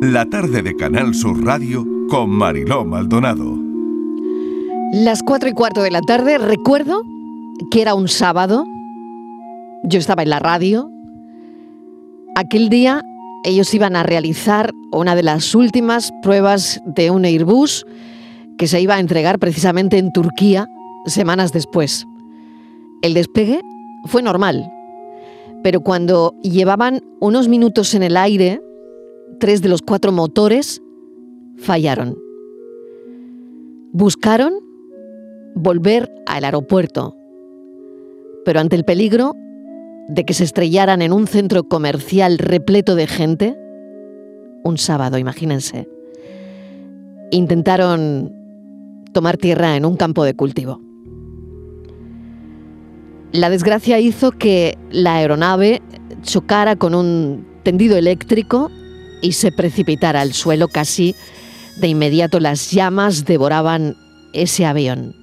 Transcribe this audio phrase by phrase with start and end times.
[0.00, 3.58] la tarde de Canal Sur Radio con Mariló Maldonado.
[4.94, 7.02] Las cuatro y cuarto de la tarde, recuerdo
[7.70, 8.64] que era un sábado,
[9.84, 10.90] yo estaba en la radio,
[12.34, 13.02] aquel día
[13.44, 17.84] ellos iban a realizar una de las últimas pruebas de un Airbus
[18.56, 20.66] que se iba a entregar precisamente en Turquía
[21.04, 22.06] semanas después.
[23.02, 23.60] El despegue
[24.06, 24.72] fue normal,
[25.62, 28.62] pero cuando llevaban unos minutos en el aire,
[29.40, 30.80] tres de los cuatro motores
[31.56, 32.16] fallaron.
[33.92, 34.52] Buscaron
[35.56, 37.16] volver al aeropuerto,
[38.44, 39.34] pero ante el peligro
[40.06, 43.56] de que se estrellaran en un centro comercial repleto de gente,
[44.62, 45.88] un sábado, imagínense,
[47.32, 48.32] intentaron
[49.12, 50.80] tomar tierra en un campo de cultivo.
[53.32, 55.82] La desgracia hizo que la aeronave
[56.22, 58.70] chocara con un tendido eléctrico
[59.20, 61.14] y se precipitara al suelo casi
[61.76, 63.96] de inmediato las llamas devoraban
[64.32, 65.14] ese avión.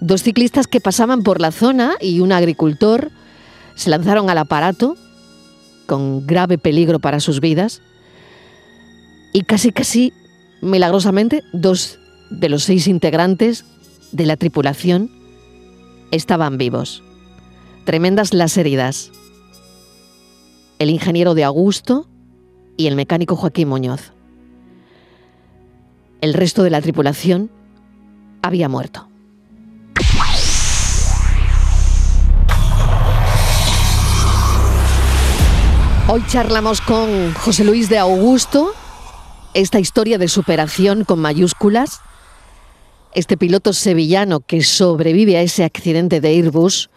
[0.00, 3.10] Dos ciclistas que pasaban por la zona y un agricultor
[3.74, 4.96] se lanzaron al aparato
[5.86, 7.82] con grave peligro para sus vidas
[9.32, 10.12] y casi casi
[10.60, 11.98] milagrosamente dos
[12.30, 13.64] de los seis integrantes
[14.12, 15.10] de la tripulación
[16.10, 17.02] estaban vivos.
[17.84, 19.12] Tremendas las heridas.
[20.78, 22.08] El ingeniero de Augusto
[22.76, 24.12] y el mecánico Joaquín Muñoz.
[26.20, 27.50] El resto de la tripulación
[28.42, 29.08] había muerto.
[36.08, 38.72] Hoy charlamos con José Luis de Augusto,
[39.54, 42.00] esta historia de superación con mayúsculas,
[43.12, 46.90] este piloto sevillano que sobrevive a ese accidente de Airbus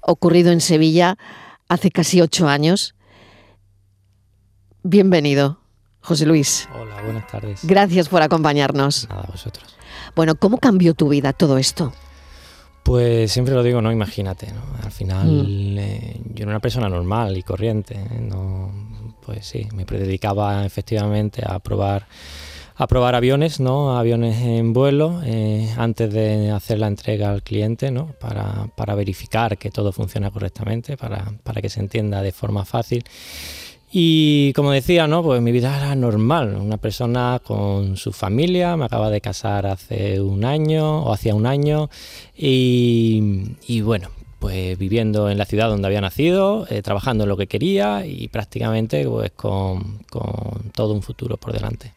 [0.00, 1.16] ocurrido en Sevilla
[1.68, 2.94] hace casi ocho años.
[4.84, 5.58] Bienvenido,
[6.00, 6.68] José Luis.
[6.74, 7.60] Hola, buenas tardes.
[7.62, 9.08] Gracias por acompañarnos.
[9.08, 9.76] Nada, vosotros.
[10.16, 11.92] Bueno, ¿cómo cambió tu vida todo esto?
[12.82, 14.60] Pues siempre lo digo, no, imagínate, ¿no?
[14.82, 15.78] Al final mm.
[15.78, 18.20] eh, yo era una persona normal y corriente, ¿eh?
[18.20, 18.72] no,
[19.24, 22.08] pues sí, me dedicaba efectivamente a probar
[22.74, 23.96] a probar aviones, ¿no?
[23.96, 28.08] Aviones en vuelo eh, antes de hacer la entrega al cliente, ¿no?
[28.18, 33.04] Para, para verificar que todo funciona correctamente, para, para que se entienda de forma fácil.
[33.94, 35.22] Y como decía, ¿no?
[35.22, 40.18] Pues mi vida era normal, una persona con su familia, me acaba de casar hace
[40.18, 41.90] un año o hacía un año
[42.34, 44.08] y, bueno,
[44.38, 48.28] pues viviendo en la ciudad donde había nacido, eh, trabajando en lo que quería y
[48.28, 51.92] prácticamente pues con, con todo un futuro por delante.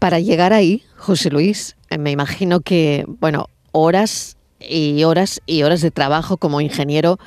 [0.00, 5.80] Para llegar ahí, José Luis, eh, me imagino que, bueno, horas y horas y horas
[5.80, 7.20] de trabajo como ingeniero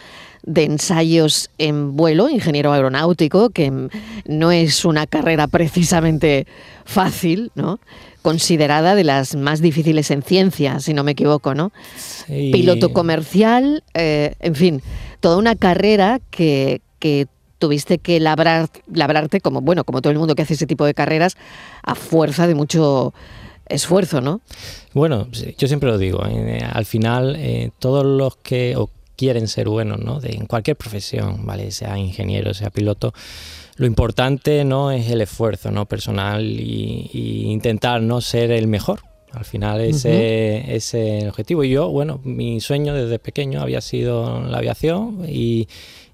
[0.47, 3.89] de ensayos en vuelo, ingeniero aeronáutico, que
[4.25, 6.47] no es una carrera precisamente
[6.85, 7.79] fácil, ¿no?
[8.21, 11.73] Considerada de las más difíciles en ciencia, si no me equivoco, ¿no?
[12.27, 14.81] Piloto comercial, eh, en fin,
[15.19, 17.27] toda una carrera que, que
[17.59, 20.93] tuviste que labrar, labrarte como, bueno, como todo el mundo que hace ese tipo de
[20.93, 21.35] carreras,
[21.83, 23.13] a fuerza de mucho
[23.67, 24.39] esfuerzo, ¿no?
[24.93, 28.77] Bueno, yo siempre lo digo, eh, al final eh, todos los que,
[29.17, 30.21] quieren ser buenos, ¿no?
[30.21, 31.71] De, en cualquier profesión, ¿vale?
[31.71, 33.13] Sea ingeniero, sea piloto.
[33.75, 39.01] Lo importante no es el esfuerzo no personal y, intentar no ser el mejor.
[39.31, 41.63] Al final ese es el objetivo.
[41.63, 45.67] Y yo, bueno, mi sueño desde pequeño había sido la aviación y,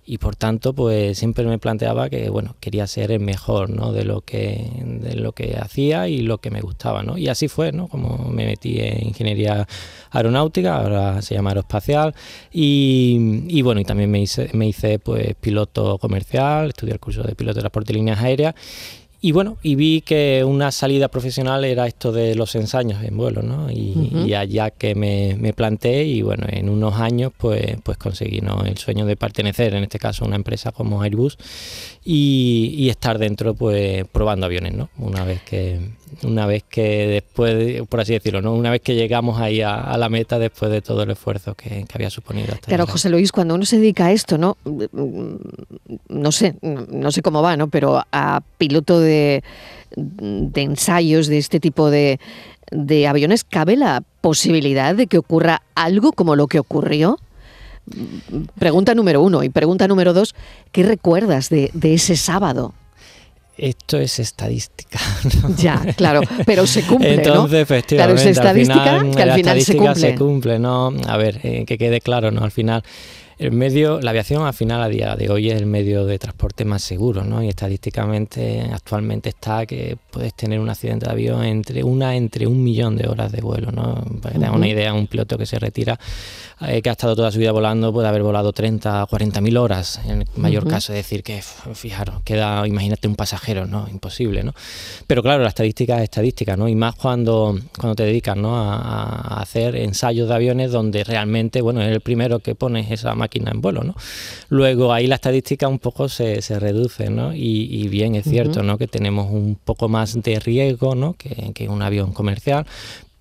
[0.05, 3.93] y por tanto pues siempre me planteaba que bueno quería ser el mejor ¿no?
[3.93, 7.17] de lo que de lo que hacía y lo que me gustaba ¿no?
[7.17, 7.87] y así fue ¿no?
[7.87, 9.67] como me metí en ingeniería
[10.11, 12.13] aeronáutica ahora se llama aeroespacial
[12.51, 17.23] y, y bueno y también me hice me hice pues piloto comercial estudié el curso
[17.23, 18.55] de piloto de transporte de líneas aéreas
[19.25, 23.41] y bueno, y vi que una salida profesional era esto de los ensayos en vuelo,
[23.41, 23.71] ¿no?
[23.71, 28.65] Y, allá que me, me, planteé y bueno, en unos años pues, pues conseguí ¿no?
[28.65, 31.37] el sueño de pertenecer, en este caso, a una empresa como Airbus
[32.03, 34.89] y, estar dentro pues probando aviones, ¿no?
[34.97, 35.79] Una vez que,
[36.23, 38.53] una vez que después, por así decirlo, ¿no?
[38.53, 42.09] Una vez que llegamos ahí a, la meta después de todo el esfuerzo que, había
[42.09, 42.53] suponido.
[42.53, 44.57] Hasta claro, José Luis, cuando uno se dedica a esto, ¿no?
[46.09, 47.67] No sé, no sé cómo va, ¿no?
[47.67, 49.43] Pero a piloto de,
[49.95, 52.19] de ensayos de este tipo de,
[52.71, 57.19] de aviones, ¿cabe la posibilidad de que ocurra algo como lo que ocurrió?
[58.57, 59.43] Pregunta número uno.
[59.43, 60.35] Y pregunta número dos,
[60.71, 62.73] ¿qué recuerdas de, ese sábado?
[63.57, 64.99] Esto es estadística.
[65.57, 67.13] Ya, claro, pero se cumple.
[67.13, 69.95] Entonces, efectivamente, claro, es estadística que al final se cumple.
[69.95, 70.59] se cumple.
[70.59, 70.93] ¿no?
[71.07, 72.43] A ver, eh, que quede claro, ¿no?
[72.43, 72.83] Al final
[73.43, 76.63] el medio, la aviación al final a día de hoy es el medio de transporte
[76.63, 77.43] más seguro, ¿no?
[77.43, 82.63] Y estadísticamente actualmente está que puedes tener un accidente de avión entre una entre un
[82.63, 84.01] millón de horas de vuelo, ¿no?
[84.21, 85.99] Para que te una idea, un piloto que se retira,
[86.61, 89.99] eh, que ha estado toda su vida volando, puede haber volado 30, 40 mil horas
[90.05, 91.41] en el mayor caso, es decir, que
[91.73, 93.89] fijaros, queda, imagínate un pasajero, ¿no?
[93.91, 94.53] Imposible, ¿no?
[95.05, 96.69] Pero claro, la estadística es estadística, ¿no?
[96.69, 98.55] Y más cuando, cuando te dedicas, ¿no?
[98.55, 103.13] A, a hacer ensayos de aviones donde realmente, bueno, es el primero que pones esa
[103.15, 103.95] máquina en vuelo, ¿no?
[104.49, 107.33] Luego ahí la estadística un poco se, se reduce, ¿no?
[107.33, 108.77] Y, bien es cierto, ¿no?
[108.77, 111.13] Que tenemos un poco más de riesgo, ¿no?
[111.13, 112.65] Que, que un avión comercial,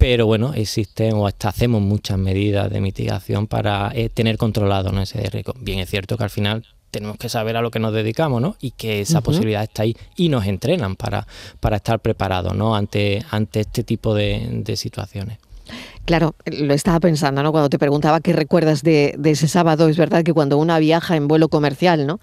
[0.02, 5.00] pero bueno, existen o hasta hacemos muchas medidas de mitigación para eh, tener controlado ¿no?
[5.00, 5.54] ese riesgo.
[5.60, 8.56] Bien es cierto que al final tenemos que saber a lo que nos dedicamos, ¿no?
[8.60, 11.28] Y que esa posibilidad está ahí y nos entrenan para,
[11.60, 12.74] para estar preparados, ¿no?
[12.74, 15.38] Ante, ante este tipo de situaciones.
[16.04, 17.52] Claro, lo estaba pensando, ¿no?
[17.52, 21.28] Cuando te preguntaba qué recuerdas de, ese sábado, es verdad que cuando una viaja en
[21.28, 22.18] vuelo comercial, ¿no?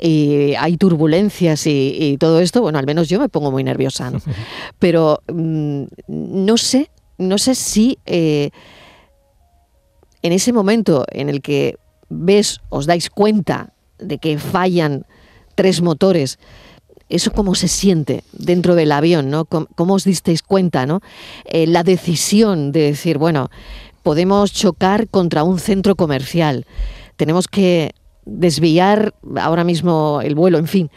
[0.00, 4.20] Y hay turbulencias y, todo esto, bueno, al menos yo me pongo muy nerviosa, ¿no?
[4.78, 8.48] Pero mm, no sé, no sé si eh,
[10.22, 11.76] en ese momento en el que
[12.08, 15.04] ves, os dais cuenta de que fallan
[15.54, 16.38] tres motores,
[17.08, 19.44] eso cómo se siente dentro del avión, ¿no?
[19.44, 21.00] ¿Cómo, os disteis cuenta, ¿no?
[21.44, 23.50] Eh, la decisión de decir, bueno,
[24.02, 26.66] podemos chocar contra un centro comercial,
[27.16, 27.94] tenemos que
[28.24, 30.90] desviar ahora mismo el vuelo, en fin.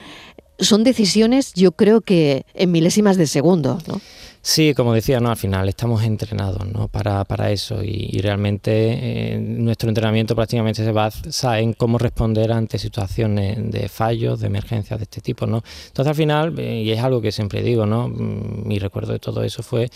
[0.59, 3.99] Son decisiones, yo creo que en milésimas de segundo, ¿no?
[4.43, 6.87] Sí, como decía, no, al final estamos entrenados ¿no?
[6.87, 12.79] para, para eso y, realmente eh, nuestro entrenamiento prácticamente se basa en cómo responder ante
[12.79, 15.45] situaciones de fallos, de emergencias de este tipo.
[15.45, 15.63] ¿no?
[15.87, 18.07] Entonces al final, eh, y es algo que siempre digo, ¿no?
[18.07, 19.89] Mm, mi recuerdo de todo eso fue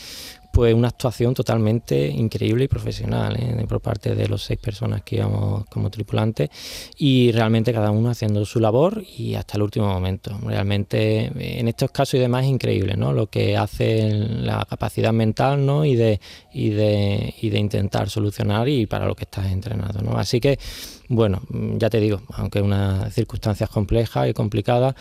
[0.56, 3.66] pues una actuación totalmente increíble y profesional ¿eh?
[3.68, 6.50] por parte de los seis personas que íbamos como tripulantes
[6.98, 10.40] y realmente cada uno haciendo su labor y hasta el último momento.
[10.42, 13.12] Realmente en estos casos y demás es increíble ¿no?
[13.12, 15.84] lo que hace la capacidad mental ¿no?
[15.84, 16.22] y, de,
[16.54, 20.02] y, de, y de intentar solucionar y para lo que estás entrenado.
[20.02, 20.18] ¿no?
[20.18, 20.58] Así que,
[21.10, 24.96] bueno, ya te digo, aunque unas circunstancias complejas y complicadas,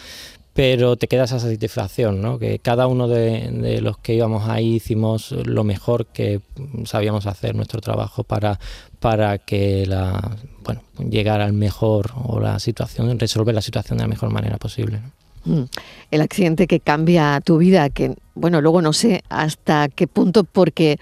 [0.54, 2.38] pero te queda esa satisfacción, ¿no?
[2.38, 6.40] que cada uno de, los que íbamos ahí hicimos lo mejor que
[6.84, 8.60] sabíamos hacer nuestro trabajo para,
[9.00, 14.08] para que la, bueno, llegara al mejor o la situación, resolver la situación de la
[14.08, 15.00] mejor manera posible.
[15.44, 15.64] Mm.
[16.12, 20.98] El accidente que cambia tu vida, que bueno, luego no sé hasta qué punto, porque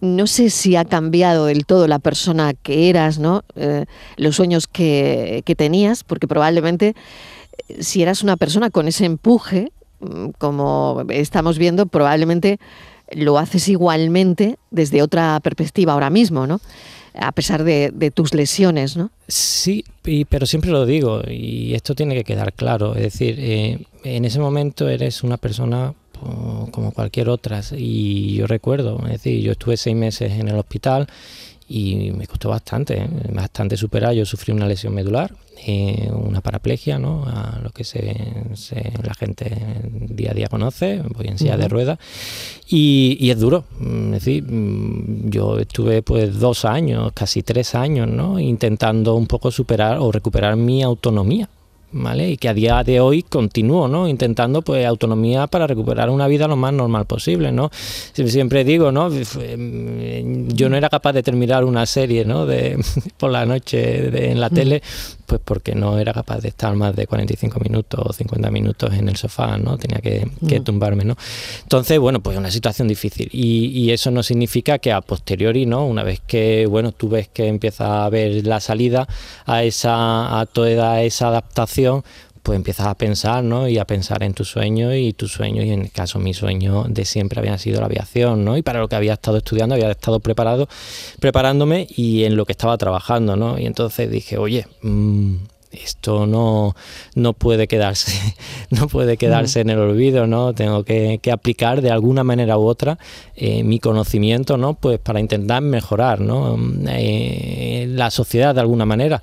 [0.00, 3.42] no sé si ha cambiado del todo la persona que eras, ¿no?
[3.56, 3.86] Eh,
[4.18, 6.94] los sueños que, que tenías, porque probablemente
[7.80, 12.58] si eras una persona con ese empuje, mm, como estamos viendo, probablemente
[13.12, 16.60] lo haces igualmente desde otra perspectiva ahora mismo, ¿no?
[17.14, 19.10] A pesar de, tus lesiones, ¿no?
[19.26, 19.84] Sí,
[20.28, 22.94] pero siempre lo digo y esto tiene que quedar claro.
[22.94, 25.94] Es decir, eh, en ese momento eres una persona
[26.70, 31.06] como cualquier otra y yo recuerdo, es decir, yo estuve seis meses en el hospital
[31.68, 33.08] y me costó bastante, ¿eh?
[33.32, 34.14] bastante superar.
[34.14, 35.34] Yo sufrí una lesión medular,
[35.66, 37.24] eh, una paraplegia, ¿no?
[37.26, 38.14] A lo que se,
[39.02, 39.50] la gente
[39.92, 41.98] día a día conoce, voy en silla de ruedas,
[42.68, 43.64] y, y, es duro.
[43.80, 44.44] Es decir,
[45.24, 48.38] yo estuve pues dos años, casi tres años, ¿no?
[48.38, 51.48] Intentando un poco superar o recuperar mi autonomía.
[51.96, 52.30] ¿Vale?
[52.30, 54.08] Y que a día de hoy continúo, ¿no?
[54.08, 57.70] Intentando pues autonomía para recuperar una vida lo más normal posible, ¿no?
[57.72, 59.10] Siempre digo, ¿no?
[59.10, 62.46] Yo no era capaz de terminar una serie, ¿no?
[62.46, 62.78] De,
[63.16, 64.82] por la noche en la tele,
[65.26, 69.08] pues porque no era capaz de estar más de 45 minutos o 50 minutos en
[69.08, 69.76] el sofá, ¿no?
[69.76, 71.16] Tenía que, tumbarme, ¿no?
[71.62, 73.28] Entonces, bueno, pues una situación difícil.
[73.32, 75.86] Y, y, eso no significa que a posteriori, ¿no?
[75.86, 79.06] Una vez que, bueno, tú ves que empieza a ver la salida
[79.44, 82.04] a esa, a toda esa adaptación,
[82.46, 83.66] pues empiezas a pensar, ¿no?
[83.66, 86.84] Y a pensar en tu sueño y tu sueño, y en el caso mi sueño
[86.88, 88.56] de siempre había sido la aviación, ¿no?
[88.56, 90.68] Y para lo que había estado estudiando, había estado preparado,
[91.18, 93.58] preparándome y en lo que estaba trabajando, ¿no?
[93.58, 95.34] Y entonces dije, oye, mm,
[95.72, 96.76] esto no,
[97.16, 98.12] no puede quedarse,
[98.70, 100.52] no puede quedarse en el olvido, ¿no?
[100.52, 102.96] Tengo que, aplicar de alguna manera u otra
[103.34, 104.74] eh, mi conocimiento, ¿no?
[104.74, 106.56] Pues para intentar mejorar, ¿no?
[106.90, 109.20] Eh, la sociedad de alguna manera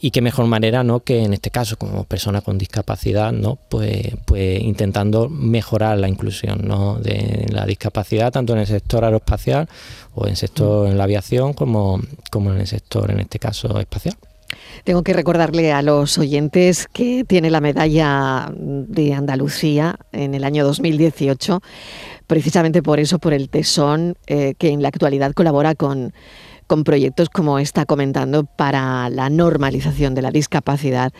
[0.00, 4.14] y qué mejor manera no que en este caso como persona con discapacidad no pues
[4.24, 6.96] pues intentando mejorar la inclusión ¿no?
[6.96, 9.68] de la discapacidad tanto en el sector aeroespacial
[10.14, 12.00] o en el sector en la aviación como,
[12.30, 14.16] como en el sector en este caso espacial.
[14.84, 20.64] Tengo que recordarle a los oyentes que tiene la medalla de Andalucía en el año
[20.64, 21.60] 2018,
[22.26, 26.12] precisamente por eso, por el tesón, eh, que en la actualidad colabora con
[26.66, 31.12] con proyectos como está comentando para la normalización de la discapacidad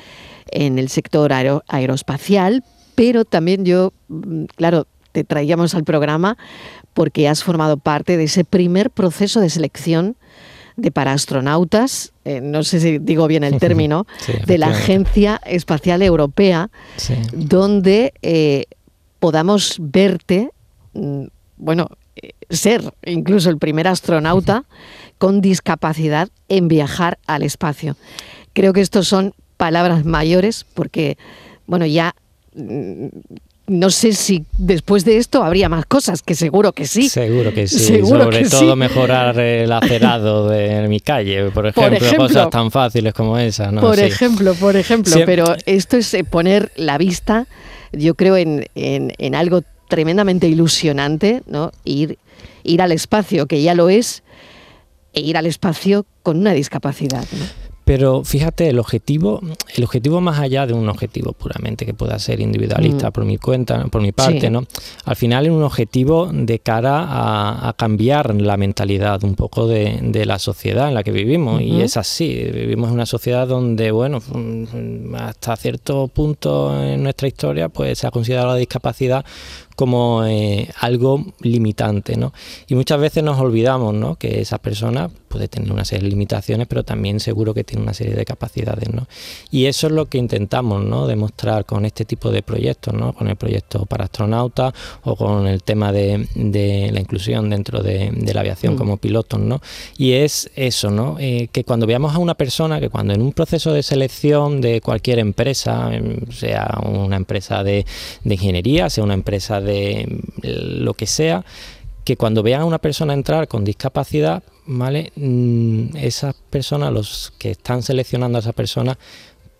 [0.50, 6.36] en el sector aeroespacial, pero también yo, mm, claro, te traíamos al programa
[6.94, 10.16] porque has formado parte de ese primer proceso de selección
[10.76, 14.06] de paraastronautas, eh, no sé si digo bien el término,
[14.46, 16.70] de la Agencia Espacial Europea,
[17.32, 18.64] donde eh,
[19.18, 20.50] podamos verte,
[20.92, 21.24] mm,
[21.56, 21.88] bueno,
[22.50, 24.64] ser incluso el primer astronauta
[25.18, 27.96] con discapacidad en viajar al espacio.
[28.52, 31.16] Creo que estos son palabras mayores porque,
[31.66, 32.14] bueno, ya
[32.54, 33.06] mm,
[33.68, 37.08] no sé si después de esto habría más cosas, que seguro que sí.
[37.08, 38.00] Seguro que sí.
[38.04, 43.70] Sobre todo mejorar el acerado de mi calle, por ejemplo, cosas tan fáciles como esa.
[43.72, 45.16] Por ejemplo, por ejemplo.
[45.26, 47.46] Pero esto es eh, poner la vista,
[47.92, 51.72] yo creo, en, en, algo tremendamente ilusionante, ¿no?
[51.84, 52.18] Ir,
[52.62, 54.22] ir al espacio, que ya lo es,
[55.12, 57.24] e ir al espacio con una discapacidad.
[57.32, 57.66] ¿no?
[57.86, 59.40] Pero fíjate, el objetivo,
[59.76, 63.12] el objetivo más allá de un objetivo puramente que pueda ser individualista mm.
[63.12, 64.64] por mi cuenta, por mi parte, ¿no?
[65.04, 67.06] Al final es un objetivo de cara
[67.68, 71.62] a, cambiar la mentalidad un poco de, la sociedad en la que vivimos.
[71.62, 74.20] Y es así, vivimos en una sociedad donde, bueno,
[75.16, 79.24] hasta cierto punto en nuestra historia, pues se ha considerado la discapacidad
[79.76, 82.32] como eh, algo limitante, ¿no?
[82.66, 84.16] Y muchas veces nos olvidamos, ¿no?
[84.16, 87.92] Que esa persona puede tener una serie de limitaciones, pero también seguro que tiene una
[87.92, 89.06] serie de capacidades, ¿no?
[89.50, 91.06] Y eso es lo que intentamos, ¿no?
[91.06, 93.12] Demostrar con este tipo de proyectos, ¿no?
[93.12, 94.72] Con el proyecto para astronautas
[95.04, 98.78] o con el tema de, la inclusión dentro de, la aviación mm.
[98.78, 99.60] como pilotos, ¿no?
[99.98, 101.16] Y es eso, ¿no?
[101.20, 104.80] Eh, que cuando veamos a una persona, que cuando en un proceso de selección de
[104.80, 107.84] cualquier empresa, em, sea una empresa de,
[108.24, 109.65] de ingeniería, sea una empresa de
[110.42, 111.44] lo que sea,
[112.04, 115.12] que cuando vean a una persona entrar con discapacidad, ¿vale?
[115.16, 118.96] Mm, esas personas, los que están seleccionando a esa persona,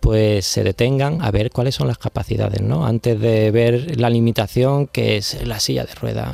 [0.07, 2.87] pues se detengan a ver cuáles son las capacidades, ¿no?
[2.87, 6.33] Antes de ver la limitación que es la silla de rueda,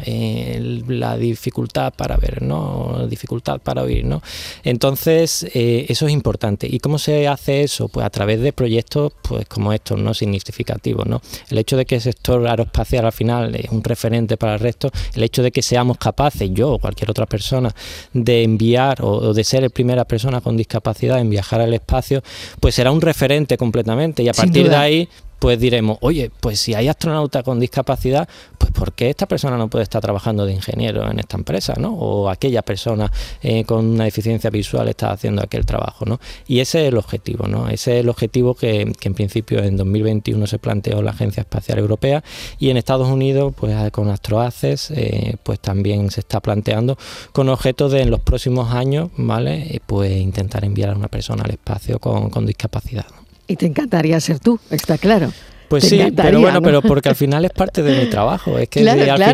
[0.88, 3.07] la dificultad para ver, ¿no?
[3.09, 4.21] Dificultad para oír, ¿no?
[4.62, 6.69] Entonces, eh, eso es importante.
[6.71, 7.88] ¿Y cómo se hace eso?
[7.88, 10.12] Pues a través de proyectos pues como estos, ¿no?
[10.12, 11.23] Significativos, ¿no?
[11.49, 14.91] El hecho de que el sector aeroespacial al final es un referente para el resto,
[15.14, 17.75] el hecho de que seamos capaces, yo o cualquier otra persona,
[18.12, 22.23] de enviar o de ser la primera persona con discapacidad en viajar al espacio,
[22.61, 25.09] pues será un referente completamente y a partir de ahí
[25.42, 28.28] pues diremos, oye, pues si hay astronauta con discapacidad,
[28.59, 31.95] pues ¿por qué esta persona no puede estar trabajando de ingeniero en esta empresa, ¿no?
[31.95, 33.11] O aquella persona
[33.42, 36.21] eh, con una deficiencia visual está haciendo aquel trabajo, ¿no?
[36.47, 37.69] Y ese es el objetivo, ¿no?
[37.69, 42.23] Ese es el objetivo que, en principio en 2021 se planteó la Agencia Espacial Europea
[42.61, 46.97] y en Estados Unidos, pues con AstroAces, eh, pues también se está planteando
[47.33, 49.75] con objeto de en los próximos años, ¿vale?
[49.75, 53.07] Eh, pues intentar enviar a una persona al espacio con, con discapacidad.
[53.52, 55.30] Y te encantaría ser tú, está claro.
[55.68, 58.56] Pues sí, pero bueno, pero porque al final es parte de mi trabajo.
[58.56, 59.30] Es que al final,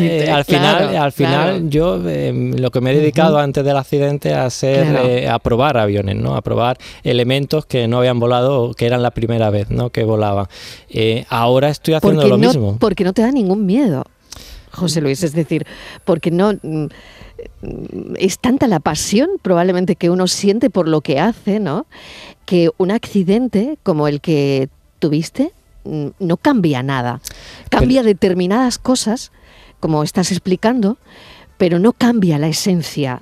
[0.00, 4.32] eh, al final, al final yo eh, lo que me he dedicado antes del accidente
[4.32, 6.36] a hacer, eh, a probar aviones, ¿no?
[6.36, 9.90] A probar elementos que no habían volado, que eran la primera vez, ¿no?
[9.90, 10.46] Que volaban.
[11.28, 12.76] ahora estoy haciendo lo mismo.
[12.78, 14.04] Porque no te da ningún miedo,
[14.72, 15.22] José Luis.
[15.22, 15.66] Es decir,
[16.04, 16.86] porque no mm,
[18.16, 21.86] es tanta la pasión probablemente que uno siente por lo que hace, ¿no?
[22.48, 24.70] que un accidente como el que
[25.00, 25.52] tuviste
[25.84, 27.20] mm, no cambia nada.
[27.68, 29.32] Cambia determinadas cosas,
[29.80, 30.96] como estás explicando,
[31.58, 33.20] pero no cambia la esencia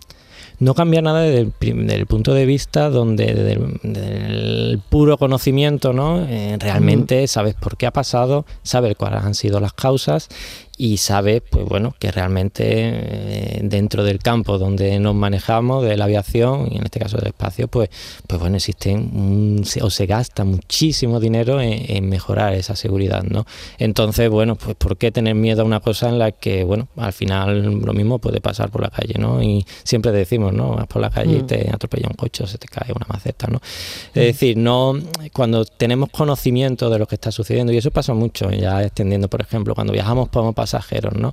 [0.59, 1.53] no cambia nada desde
[1.95, 6.23] el, punto de vista donde desde el, puro conocimiento, ¿no?
[6.23, 10.29] Eh, realmente sabes por qué ha pasado, sabes cuáles han sido las causas
[10.78, 16.04] y sabe pues bueno que realmente eh, dentro del campo donde nos manejamos de la
[16.04, 17.88] aviación y en este caso del espacio pues
[18.26, 23.47] pues bueno existen o se gasta muchísimo dinero en, mejorar esa seguridad no
[23.78, 27.12] entonces bueno pues por qué tener miedo a una cosa en la que bueno al
[27.12, 31.00] final lo mismo puede pasar por la calle no y siempre decimos no vas por
[31.00, 31.47] la calle y mm.
[31.47, 33.61] te atropella un coche o se te cae una maceta no
[34.09, 34.95] es decir no
[35.33, 39.40] cuando tenemos conocimiento de lo que está sucediendo y eso pasa mucho ya extendiendo por
[39.40, 41.33] ejemplo cuando viajamos podemos pasar pasajeros, ¿no?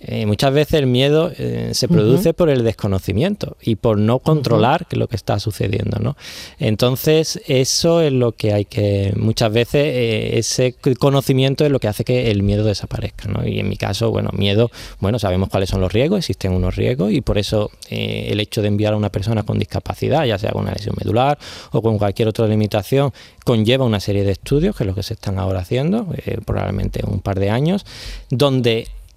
[0.00, 4.86] Eh, muchas veces el miedo eh, se produce por el desconocimiento y por no controlar
[4.92, 6.16] lo que está sucediendo, ¿no?
[6.58, 11.88] Entonces, eso es lo que hay que, muchas veces, eh, ese conocimiento es lo que
[11.88, 13.46] hace que el miedo desaparezca, ¿no?
[13.46, 14.70] Y en mi caso, bueno, miedo,
[15.00, 18.68] bueno, sabemos cuáles son los riesgos, existen unos riesgos y por eso el hecho de
[18.68, 21.38] enviar a una persona con discapacidad, ya sea con una lesión medular
[21.72, 23.12] o con cualquier otra limitación,
[23.44, 26.06] conlleva una serie de estudios, que es lo que se están ahora haciendo,
[26.46, 27.84] probablemente un par de años,
[28.30, 28.69] donde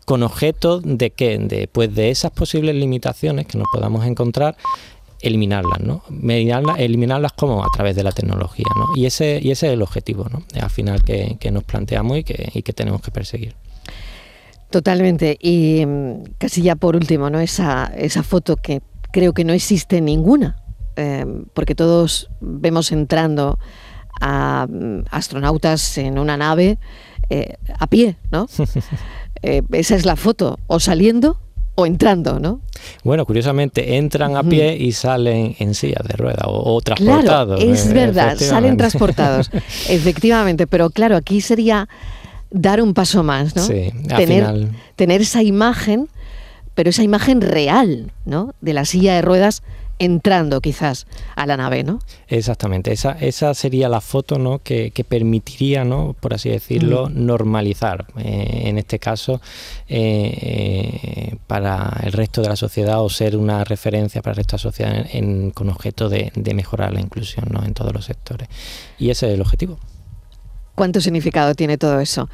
[0.05, 4.55] con objeto de que, de, pues de esas posibles limitaciones que nos podamos encontrar,
[5.22, 6.03] eliminarlas, ¿no?
[6.77, 8.88] eliminarlas como a través de la tecnología, ¿no?
[8.95, 10.43] Y ese, y ese es el objetivo, ¿no?
[10.62, 13.55] Al final que, nos planteamos y que, y que tenemos que perseguir.
[14.69, 15.38] Totalmente.
[15.39, 17.39] Y mm, casi ya por último, ¿no?
[17.39, 18.81] Esa, esa foto que
[19.13, 20.57] creo que no existe ninguna,
[20.98, 23.60] eh, porque todos vemos entrando
[24.19, 26.79] a mm, astronautas en una nave
[27.33, 28.47] eh, a pie, ¿no?
[29.45, 31.37] Eh, esa es la foto, o saliendo
[31.75, 32.61] o entrando, ¿no?
[33.03, 37.59] Bueno, curiosamente entran a pie y salen en silla de rueda o, transportados.
[37.59, 39.51] Claro, es verdad, salen transportados,
[39.89, 41.89] efectivamente, pero claro, aquí sería
[42.51, 43.63] dar un paso más, ¿no?
[43.63, 46.07] Sí, tener, tener esa imagen,
[46.73, 48.53] pero esa imagen real, ¿no?
[48.61, 49.61] De la silla de ruedas
[50.00, 52.00] entrando quizás a la nave, ¿no?
[52.27, 54.59] Exactamente, esa, esa sería la foto ¿no?
[54.59, 56.15] que, permitiría, ¿no?
[56.19, 57.25] por así decirlo, mm.
[57.25, 59.41] normalizar, eh, en este caso,
[59.88, 64.57] eh, eh, para el resto de la sociedad o ser una referencia para el resto
[64.57, 65.05] de la sociedad
[65.53, 67.63] con objeto de, de mejorar la inclusión ¿no?
[67.63, 68.47] en todos los sectores.
[68.97, 69.77] Y ese es el objetivo.
[70.75, 72.29] ¿Cuánto significado tiene todo eso?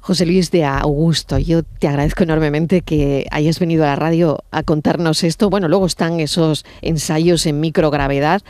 [0.00, 4.64] José Luis de Augusto, yo te agradezco enormemente que hayas venido a la radio a
[4.64, 5.48] contarnos esto.
[5.48, 8.42] Bueno, luego están esos ensayos en microgravedad,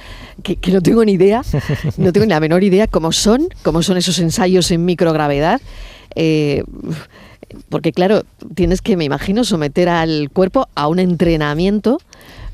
[0.43, 1.43] que, no tengo ni idea,
[1.99, 5.61] no tengo ni la menor idea cómo son, cómo son esos ensayos en microgravedad.
[6.17, 6.65] Eh,
[7.69, 8.25] porque claro,
[8.55, 12.01] tienes que, me imagino, someter al cuerpo a un entrenamiento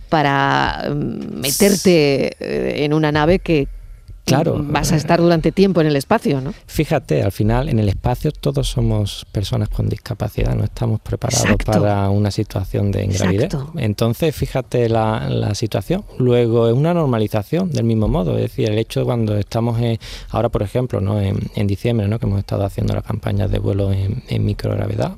[0.09, 3.69] para mm, meterte eh, en una nave que,
[4.37, 4.65] Claro.
[4.67, 6.55] Vas a estar durante tiempo en el espacio, ¿no?
[6.67, 12.09] Fíjate, al final en el espacio todos somos personas con discapacidad, no estamos preparados para
[12.11, 13.53] una situación de ingravidez.
[13.77, 16.05] Entonces, fíjate la, situación.
[16.19, 19.79] Luego es una normalización del mismo modo, es decir, el hecho cuando estamos
[20.31, 21.21] ahora, por ejemplo, ¿no?
[21.21, 22.19] En, diciembre, ¿no?
[22.19, 25.17] que hemos estado haciendo las campañas de vuelo en, microgravedad,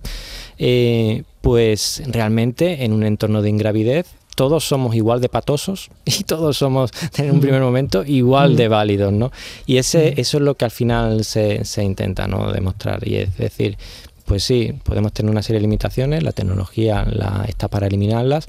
[0.59, 6.56] eh, pues realmente en un entorno de ingravidez todos somos igual de patosos y todos
[6.56, 9.32] somos en un primer momento igual de válidos, ¿no?
[9.66, 12.52] Y ese, eso es lo que al final se, se intenta ¿no?
[12.52, 13.06] demostrar.
[13.06, 13.76] Y es decir,
[14.24, 18.46] pues sí, podemos tener una serie de limitaciones, la tecnología la, está para eliminarlas,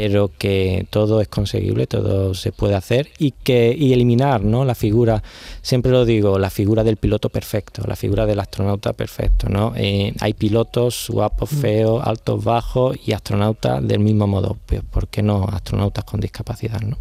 [0.00, 4.64] pero que todo es conseguible, todo se puede hacer y que y eliminar ¿no?
[4.64, 5.24] la figura,
[5.60, 9.48] siempre lo digo, la figura del piloto perfecto, la figura del astronauta perfecto.
[9.48, 9.72] ¿no?
[9.74, 11.56] Eh, hay pilotos guapos, mm.
[11.56, 14.56] feos, altos, bajos y astronautas del mismo modo.
[14.66, 16.80] Pues, ¿Por qué no astronautas con discapacidad?
[16.80, 16.96] ¿no?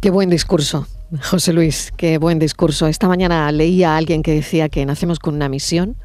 [0.00, 0.86] Qué buen discurso.
[1.22, 2.86] José Luis, qué buen discurso.
[2.86, 5.96] Esta mañana leía a alguien que decía que nacemos con una misión,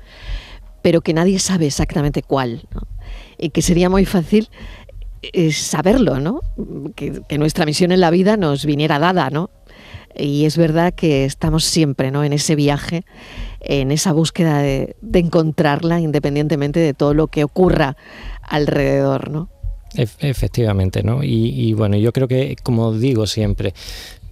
[0.82, 2.68] pero que nadie sabe exactamente cuál.
[3.38, 4.50] Y que sería muy fácil
[5.32, 6.42] eh, saberlo, ¿no?
[6.96, 9.50] Que, nuestra misión en la vida nos viniera dada, ¿no?
[10.16, 12.24] Y es verdad que estamos siempre ¿no?
[12.24, 13.04] en ese viaje,
[13.62, 17.98] en esa búsqueda de, encontrarla independientemente de todo lo que ocurra
[18.44, 19.50] alrededor, ¿no?
[19.96, 21.24] Efectivamente, ¿no?
[21.24, 23.74] Y, y, bueno, yo creo que, como digo siempre,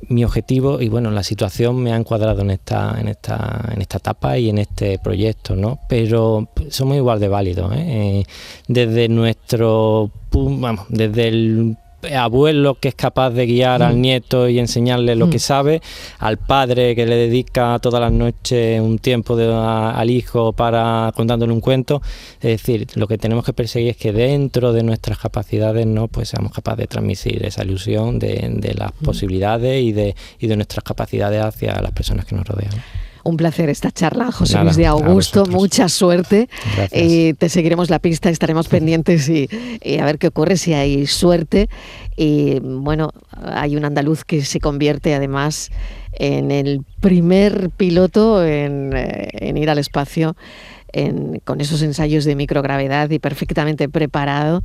[0.10, 3.98] mi objetivo y bueno, la situación me ha encuadrado en esta, en esta, en esta
[3.98, 5.80] etapa y en este proyecto, ¿no?
[5.88, 7.86] Pero somos igual de válidos, ¿eh?
[7.88, 8.24] Eh,
[8.68, 11.78] desde nuestro, vamos, desde el
[12.16, 14.02] abuelo que es capaz de guiar al mm.
[14.02, 15.42] nieto y enseñarle lo que mm.
[15.42, 15.82] sabe,
[16.20, 21.62] al padre que le dedica todas las noches un tiempo al hijo para contándole un
[21.62, 22.02] cuento.
[22.36, 26.30] Es decir, lo que tenemos que perseguir es que dentro de nuestras capacidades no pues
[26.30, 29.06] seamos capaces de transmitir esa ilusión de, las mm.
[29.06, 32.72] posibilidades y de, y de nuestras capacidades hacia las personas que nos rodean.
[33.24, 35.46] Un placer esta charla, José Luis de Augusto.
[35.46, 36.50] Mucha suerte.
[36.92, 39.48] Eh, te seguiremos la pista, estaremos pendientes y,
[40.00, 41.70] a ver qué ocurre si hay suerte.
[42.18, 45.70] Y bueno, hay un andaluz que se convierte además
[46.14, 50.36] en el primer piloto en, eh, ir al espacio
[51.46, 54.62] con esos ensayos de microgravedad y perfectamente preparado.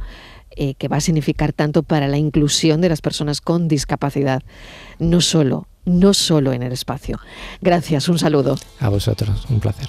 [0.59, 4.43] Eh, que va a significar tanto para la inclusión de las personas con discapacidad,
[4.99, 7.19] no solo no solo en el espacio.
[7.63, 8.57] Gracias, un saludo.
[8.81, 9.89] A vosotros, un placer.